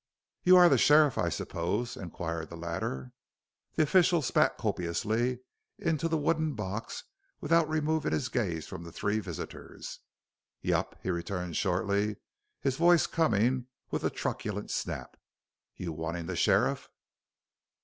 [0.41, 3.11] "You are the sheriff, I suppose?" inquired the latter.
[3.75, 5.41] The official spat copiously
[5.77, 7.03] into the wooden box
[7.39, 9.99] without removing his gaze from the three visitors.
[10.63, 12.15] "Yep," he returned shortly,
[12.61, 15.17] his voice coming with a truculent snap.
[15.75, 16.89] "You wantin' the sheriff?"